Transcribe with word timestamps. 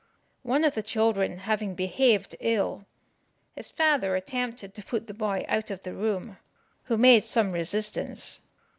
One 0.41 0.63
of 0.63 0.73
the 0.73 0.81
children 0.81 1.37
having 1.37 1.75
behaved 1.75 2.35
ill, 2.39 2.87
his 3.55 3.69
father 3.69 4.15
attempted 4.15 4.73
to 4.73 4.83
put 4.83 5.05
the 5.05 5.13
boy 5.13 5.45
out 5.47 5.69
of 5.69 5.83
the 5.83 5.93
room, 5.93 6.37
who 6.85 6.97
made 6.97 7.23
some 7.23 7.51
resistance. 7.51 8.39